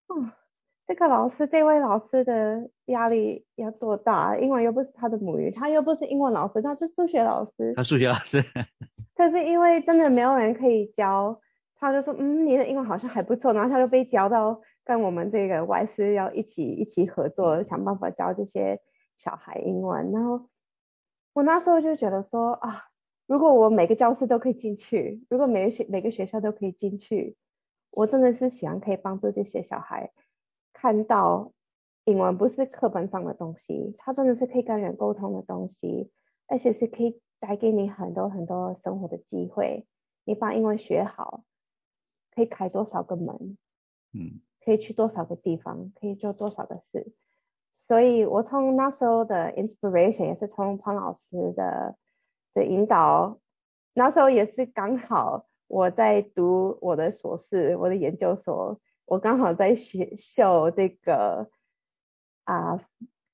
[0.07, 0.33] 哦，
[0.87, 4.39] 这个老师，这位老师的压力要多大？
[4.39, 7.75] 英文又不是他的母语，他又不是英文老师，他是数学老师。
[7.77, 8.43] 他数学老师。
[9.15, 11.43] 可是因为真的没有人可以教，
[11.81, 18.81] 他就说，嗯，你的英文好像还不错，然后他就被教到跟我们这个外师要一起一起合作，想办法教这些
[19.19, 20.49] 小孩英文，然后。
[21.33, 22.87] 我那时候就觉得说啊，
[23.29, 27.37] 如果我每个教室都可以进去，如果每个学每个学校都可以进去，
[27.93, 30.11] 我真的是喜欢可以帮助这些小孩
[30.73, 31.53] 看到
[32.05, 36.11] 英文不是课本上的东西，它真的是可以跟人沟通的东西，
[36.49, 39.87] 而且是可以带给你很多很多生活的机会。
[40.25, 41.45] 你把英文学好，
[42.35, 43.57] 可以开多少个门，
[44.13, 47.13] 嗯，可以去多少个地方，可以做多少个事。
[47.75, 51.97] 所以我从那时候的 inspiration 也是从潘老师的
[52.55, 53.39] 的引导，
[53.95, 61.51] 那时候也是刚好我在读我的硕士，我的研究所，我刚好在学修这个
[62.45, 62.81] 啊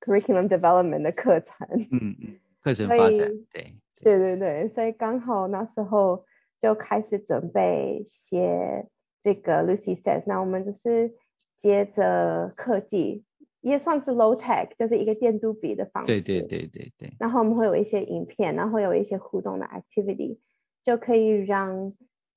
[0.00, 3.18] curriculum development 的课程，嗯嗯，课程发展，
[3.52, 3.74] 对。
[3.98, 6.26] 对对对，所以刚好那时候
[6.66, 8.88] 就开始准备写
[9.22, 11.14] 这个 Lucy says，那我们就是
[11.56, 13.24] 接着科技。
[13.60, 16.06] 也算是 low tech，就是一个电镀笔的方式。
[16.06, 17.12] 对对对对对。
[17.18, 20.38] 然后我们会有一些影片，然后会有一些互动的 activity，
[20.84, 21.92] 就可以让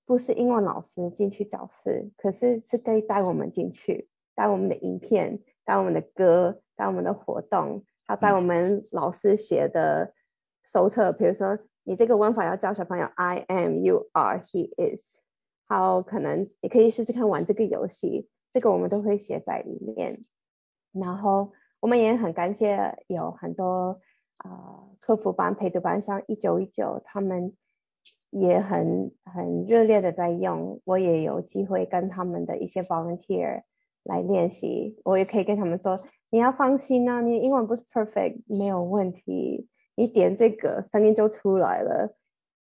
[0.07, 10.13] 不是英文老师进去教室，可是是可以带我们进去，带我们的影片，带我们的歌，带我们的活动，还带我们老师写的
[10.63, 15.01] 手册，比如说你这个文法要教小朋友 I am, you are, he is，
[15.67, 20.23] 好，可能你可以试试看玩这个游戏，这个我们都会写在里面。
[20.91, 23.99] 然后我们也很感谢有很多
[24.37, 27.55] 啊客服班、陪读班，像一九一九，他们
[28.29, 30.81] 也很很热烈的在用。
[30.85, 33.63] 我也有机会跟他们的一些 volunteer
[34.03, 42.15] 来练习，我也可以跟他们说，你要放心啊，你英文不是 perfect 没有问题，你点这个声音就出来了，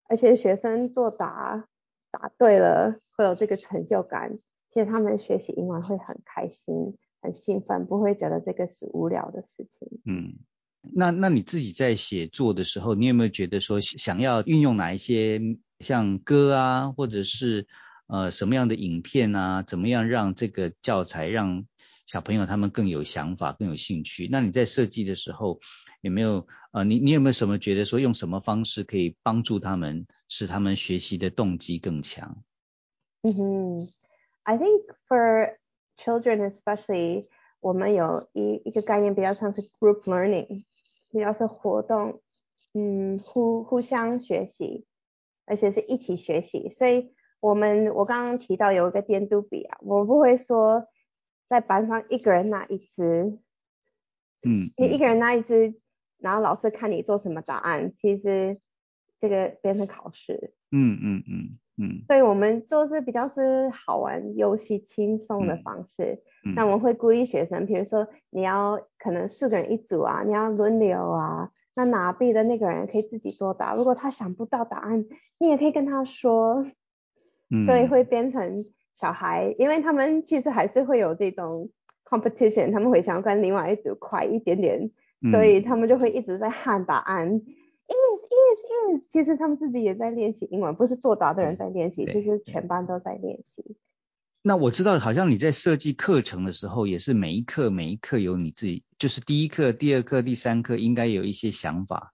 [0.10, 1.68] 而且学生作答
[2.12, 4.40] 答对了会有这个成就感，
[4.74, 6.98] 其实他们学习英文会很开心。
[7.22, 10.00] 很兴奋，不会觉得这个是无聊的事情。
[10.06, 10.36] 嗯，
[10.96, 15.42] 那那你自己在写作的时候，你有没有觉得说想要运用哪一些
[15.82, 17.68] 像歌啊，或者是
[18.08, 21.66] 呃什么样的影片啊，怎么样让这个教材让
[22.10, 24.28] 小朋友他们更有想法、更有兴趣？
[24.32, 25.60] 那你在设计的时候
[26.02, 32.44] 有没有呃你你有没有什么觉得说用什么方式可以帮助他们，使他们学习的动机更强？
[33.22, 33.90] 嗯哼
[34.42, 35.58] ，I think for
[35.98, 37.28] Children especially，
[37.60, 40.64] 我们有一一个概念比较像是 group learning，
[41.12, 42.24] 比较是活动，
[42.74, 44.88] 嗯，互互相学习，
[45.46, 46.72] 而且是一起学习。
[46.72, 50.88] 所以，我们我刚刚提到有一个电读笔啊，我不会说
[51.50, 53.40] 在班上一个人拿一支，
[54.48, 55.74] 嗯，你一个人拿一支，
[56.20, 58.60] 然后老师看你做什么答案，其实
[59.20, 60.54] 这个变成考试。
[60.72, 61.60] 嗯嗯嗯。
[61.82, 66.22] 嗯，所以我们做是比较是好玩游戏轻松的方式。
[66.54, 71.52] 那我们会鼓励学生，比如说你要可能四个人一组啊，你要轮流啊。
[71.76, 75.06] 那拿币的那个人可以自己作答，如果他想不到答案，
[75.38, 76.66] 你也可以跟他说。
[77.50, 77.66] 嗯。
[77.66, 78.66] 所以会变成
[79.00, 81.70] 小孩，因为他们其实还是会有这种
[82.04, 84.92] competition，他们会想要跟另外一组快一点点，
[85.32, 87.40] 所以他们就会一直在喊答案。
[87.90, 93.78] is is is，其实他们自己也在练习英文，不是作答的人在练习，就是全班都在练习。
[94.42, 102.14] 那我知道，好像你在设计课程的时候，也是每一课每一课有你自己，就是第一课、第二课、第三课应该有一些想法，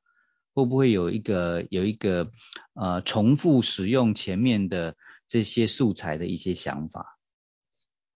[0.53, 2.31] 会不会有一个有一个
[2.73, 4.95] 呃重复使用前面的
[5.27, 7.19] 这些素材的一些想法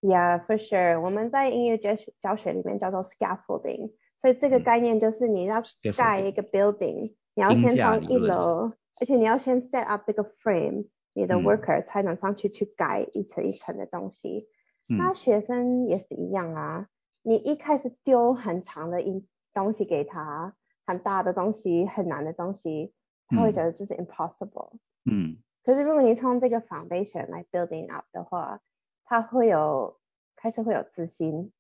[0.02, 1.02] ？Yeah, for sure。
[1.02, 5.62] 我们在音乐教学教学里面叫做 scaffolding，所以这个嗯概念就是你要
[5.98, 14.48] 盖一个 building，你要先从一楼，而且你要先 set up 这个 frame，你的嗯 worker 才能上去去盖一层一层的东西。
[14.88, 16.88] 那嗯学生也是一样啊，
[17.22, 20.56] 你一开始丢很长的一东西给他，
[20.86, 22.94] 很大的东西，很难的东西，
[23.28, 24.72] 他会嗯觉得这是 impossible。
[25.06, 25.38] 嗯
[25.70, 28.60] 可是如果你从这个 foundation 来 building up 的话，
[29.06, 30.00] 他会有
[30.36, 31.52] 开始会有自信，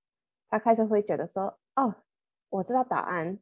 [0.49, 1.93] 他开始会觉得说，哦，
[2.49, 3.37] 我知道答案，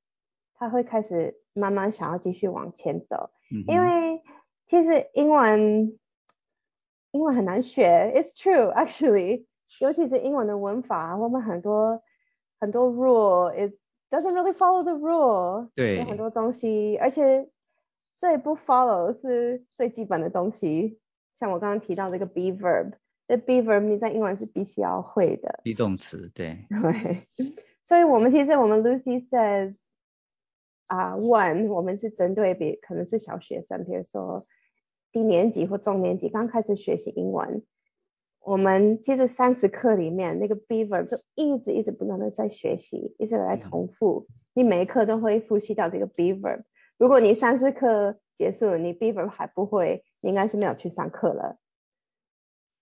[0.55, 4.21] 他会开始慢慢想要继续往前走，嗯，因为
[4.67, 5.97] 其实英文
[7.11, 9.45] 英文很难学，it's true actually，
[9.79, 12.03] 尤其是英文的文法，我们很多
[12.59, 13.73] 很多 rule is
[14.09, 17.49] doesn't really follow the rule，对有很多东西，而且
[18.17, 20.99] 最不 follow 是最基本的东西，
[21.39, 22.93] 像我刚刚提到这个 be verb，
[23.27, 27.27] 这 be verb 你在英文是必须要会的，be 动词，对，对，
[27.83, 29.75] 所以我们其实我们 Lucy says
[30.87, 34.47] 啊、one 我们是针对比可能是小学生，比如说
[35.11, 37.63] 低年级或中年级刚开始学习英文，
[38.39, 46.63] 我们其实三十课里面那个 be verb 就一直一直不断的在学习，一直在重复，你每一课都会复习到这个 be verb。
[46.97, 51.57] 如果你三四课结束，你 be verb 还不会，你应该是没有去上课了。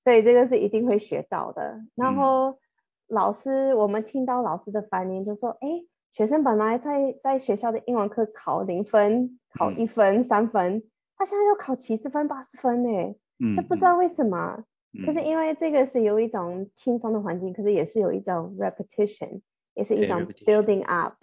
[0.03, 1.82] 所以这个是一定会学到的。
[1.95, 2.59] 然嗯后
[3.07, 5.68] 老师，我们听到老师的反应就说，哎，
[6.13, 10.84] 学生本来在在学校的英文课考零分、考嗯一分、三分，
[11.18, 14.63] 他现在又考七十分、八十分呢，嗯，就不知道为什么。
[14.93, 19.41] 嗯，可是因为这个是有一种轻松的环境，可是也是有一种 repetition，
[19.74, 21.16] 也是一对种 building up，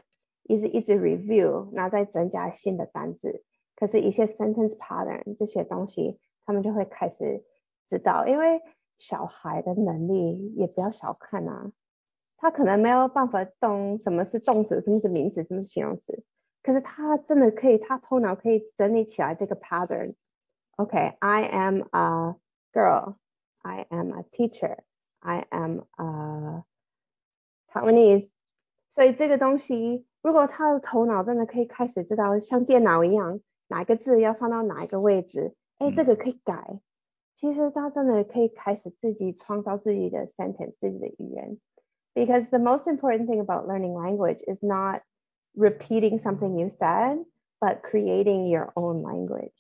[0.45, 3.45] 一直一直 review，然后再增加新的单字。
[3.77, 7.45] 可是，一些 sentence pattern 这些东西，他们就会开始
[7.89, 8.61] 知道，因为
[8.99, 11.73] 小孩的能力也不要小看啊，
[12.37, 16.25] 他可能没有办法懂什么是动词，什么是名词，什么是形容词，
[16.63, 20.15] 可是他真的可以，他头脑可以整理起来这个 pattern。
[20.77, 22.37] OK，I、am a
[22.73, 23.17] girl。
[23.65, 24.79] I am a teacher.
[25.21, 26.65] I am a
[27.73, 28.29] Taiwanese.
[28.93, 36.80] 所以这个东西，如果他的头脑真的可以开始知道像电脑一样，哪个字要放到哪一个位置，哎，嗯这个可以改。
[37.36, 41.60] 其实他真的可以开始自己创造自己的 sentence，自己的语言。
[42.16, 45.02] Because the most important thing about learning language is not
[45.54, 47.24] repeating something you said,
[47.60, 49.54] but creating your own language.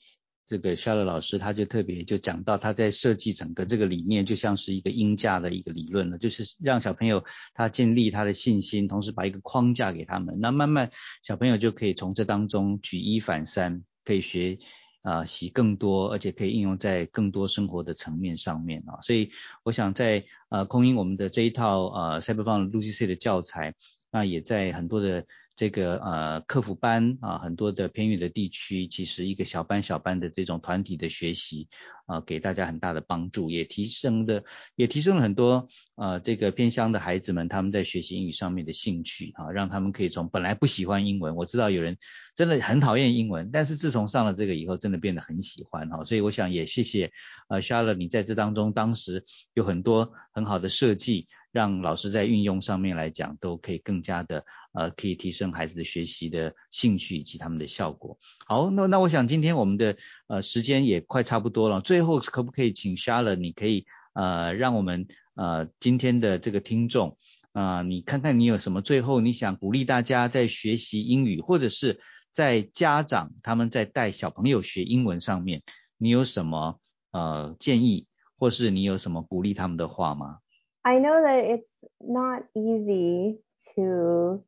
[0.52, 7.24] 这个夏乐老师他就特别就讲到他在设计整个这个理念，就像是一个鹰架的一个理论了，就是让小朋友
[7.54, 10.90] 他建立他的信心，同时把一个框架给他们，那慢慢
[11.22, 14.58] 小朋友就可以从这当中举一反三，可以学
[15.00, 19.00] 啊习更多，而且可以应用在更多生活的层面上面啊。
[19.00, 19.30] 所以
[19.64, 23.74] 我想在呃空英我们的这一套呃 Cyberfun Lucy C 的教材，
[24.10, 25.24] 那也在很多的
[25.54, 31.68] 这个呃客服班啊，很多的偏远的地区，其实一个小班小班的这种团体的学习
[32.06, 34.44] 啊，给大家很大的帮助，也提升的
[34.76, 41.98] 也提升了很多呃这个偏乡的孩子们他们在学习英语上面的兴趣啊，让他们可以从本来不喜欢英文，我知道有人
[42.34, 47.12] 真的很讨厌英文，但是自从上了这个以后，真的变得很喜欢哈、所以我想也谢谢
[47.48, 51.28] 呃 s h a r l o t 你在这当中当时有很多很好的设计。
[51.52, 58.18] 让老师在运用上面来讲，都可以更加的呃，可以提升孩子的学习的兴趣以及他们的效果。
[58.46, 59.96] 好，那那我想今天我们的
[60.28, 63.84] 呃时间也快差不多了，最后可不可以请 Charlotte，你可以
[64.14, 67.18] 呃让我们呃今天的这个听众
[67.52, 72.00] 啊、呃，你看看你有什么最后你想鼓励大家在学习英语，或者是
[72.32, 75.62] 在家长他们在带小朋友学英文上面，
[75.98, 76.80] 你有什么
[77.10, 78.06] 呃建议，
[78.38, 80.38] 或是你有什么鼓励他们的话吗？
[80.83, 81.67] I know that it's
[81.99, 83.39] not easy
[83.75, 84.43] to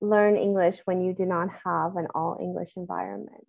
[0.00, 3.44] learn English when you do not have an all English environment.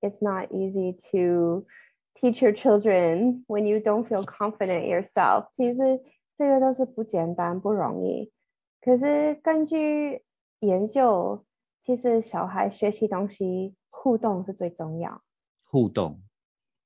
[0.00, 1.66] It's not easy to
[2.14, 5.46] teach your children when you don't feel confident yourself.
[5.54, 6.00] 其实
[6.38, 8.32] 这个都是不简单、不容易。
[8.80, 10.22] 可是根据
[10.60, 11.44] 研究，
[11.82, 15.22] 其实小孩学习东西互动是最重要。
[15.64, 16.22] 互动。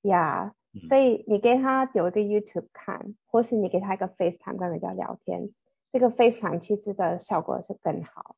[0.02, 0.52] 呀、嗯
[0.87, 5.49] 所以你给他有一个 YouTube 看，或是你给他一个 FaceTime 跟人家聊天，
[5.91, 8.35] 这个 FaceTime 其实的效果是更好。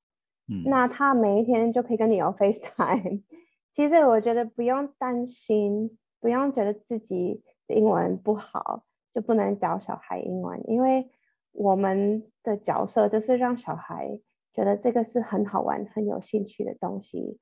[0.47, 3.21] 嗯，那他每一天就可以跟你有 FaceTime，
[3.73, 11.11] 其实我觉得不用担心，不用觉得自己的英文不好就不能教小孩英文，因为
[11.51, 14.19] 我们的角色就是让小孩
[14.53, 17.39] 觉得这个是很好玩、很有兴趣的东西，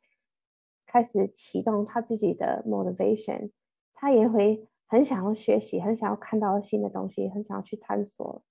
[0.86, 3.52] 开始启动他自己的 motivation，
[3.94, 8.44] 他也会很想要学习，很想要看到新的东西，很想要去探索。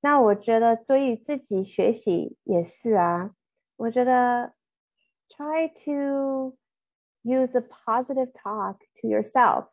[0.00, 3.32] 那我觉得对于自己学习也是啊，
[3.76, 4.54] 我觉得
[5.28, 6.56] try to
[7.22, 9.66] use a positive talk to yourself。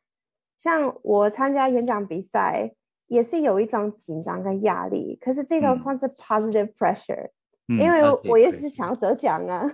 [0.58, 2.76] 像我参加演讲比赛，
[3.08, 7.30] 也是有一种紧张跟压力，可是这种算是 positive pressure，、
[7.70, 9.72] 嗯因为我也是想要得奖啊。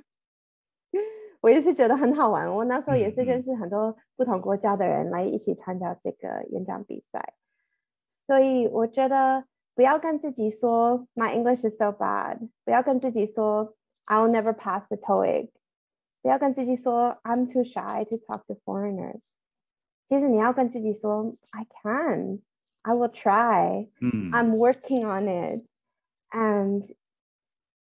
[1.41, 7.35] 我也是觉得很好玩，我那时候也是嗯嗯认识很多不同国家的人来一起参加这个演讲比赛，
[8.27, 13.75] 所以我觉得不要跟自己说 My English is so bad，不要跟自己说
[14.07, 15.51] I'll never pass the TOEIC，
[16.23, 19.21] 不要跟自己说 I'm too shy to talk to foreigners。
[20.09, 25.65] 其实你要跟自己说 I can，I will try，嗯 I'm working on it
[26.31, 26.95] and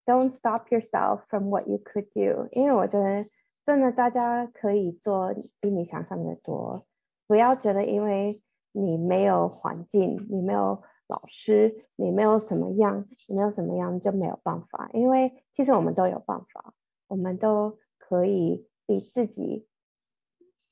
[0.05, 3.25] don't stop yourself from what you could do 因为我觉得
[3.70, 6.84] 真的大家可以做比你想象的多
[7.28, 8.42] 不要觉得因为
[8.72, 16.74] 你没有环境你没有老师你没有什么样你没有什么样就没有办法因为其实我们都有办法
[17.06, 19.68] 我们都可以比自己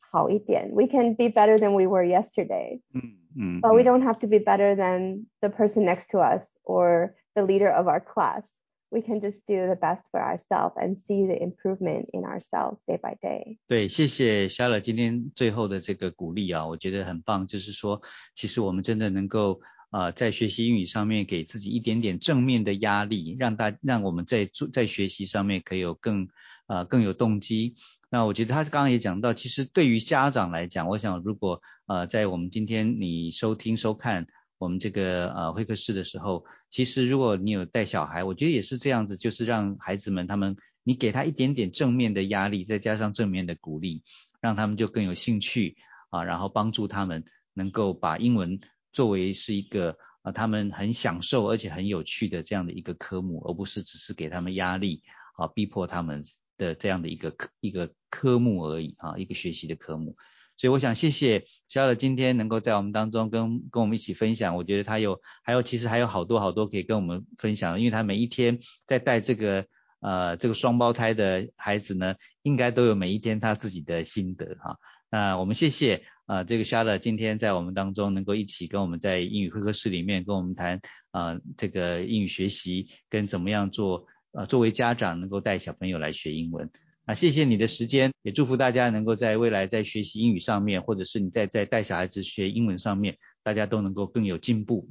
[0.00, 3.00] 好一点 we can be better than we were yesterday 嗯
[3.38, 7.14] 嗯 but we 嗯 don't have to be better than the person next to us or
[7.36, 8.42] the leader of our class.
[8.90, 12.96] We can just do the best for ourselves and see the improvement in ourselves day
[12.96, 13.58] by day.
[13.66, 17.46] 对，谢谢肖乐今天最后的这个鼓励啊，我觉得很棒。
[17.46, 18.00] 就是说，
[18.34, 19.60] 其实我们真的能够
[19.90, 26.28] 呃在学习英语上面给自己一点点正面的压力，让大让我们在在学习上面可以有更
[26.66, 27.74] 呃更有动机。
[28.10, 34.26] 那我觉得他刚刚也讲到，其实对于家长来讲，我想如果呃在我们今天你收听收看
[34.58, 44.02] 我们这个呃会客室的时候，其实如果你有带小孩，我觉得也是这样子，就是让孩子们他们你给他一点点正面的压力，再加上正面的鼓励，
[44.40, 45.76] 让他们就更有兴趣
[46.10, 48.60] 啊，然后帮助他们能够把英文
[48.92, 55.02] 作为是一个啊他们很享受而且很有趣的这样的一个科目，而不是只是给他们压力
[55.36, 56.24] 啊，逼迫他们
[56.56, 60.16] 的这样的一个科一个科目而已啊，一个学习的科目。
[60.58, 69.66] 所以我想谢谢肖乐今天能够在我们当中跟跟我们一起分享，我觉得他有还有其实还有好多好多可以跟我们分享，因为他每一天在带这个
[70.00, 74.76] 呃这个双胞胎的孩子呢，应该都有每一天他自己的心得哈、
[75.10, 80.80] 那我们谢谢呃这个肖乐今天在我们当中能够一起跟我们在英语会客室里面跟我们谈
[81.12, 86.68] 呃这个英语学习跟怎么样做呃作为家长能够带小朋友来学英文。
[87.08, 94.90] 啊，谢谢你的时间，也祝福大家能够在未来在学习英语上面，或者是你在在带小孩子学英文上面，大家都能够更有进步，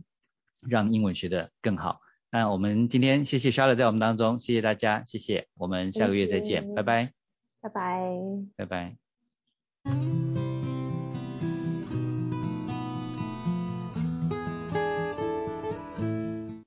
[0.68, 1.99] 让英文学得更好。
[2.32, 7.13] 那我们今天谢谢 Charlotte 在我们当中，谢谢大家，谢谢，我们下个月再见拜拜，
[7.61, 8.09] 拜拜。
[8.55, 10.26] 拜拜。